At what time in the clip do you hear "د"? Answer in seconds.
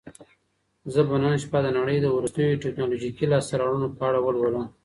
1.63-1.67, 2.01-2.05